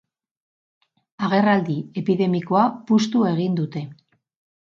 [1.27, 3.85] Agerraldi epidemikoa puztu egin dute.